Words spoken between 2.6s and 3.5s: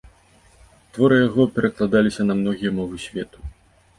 мовы свету.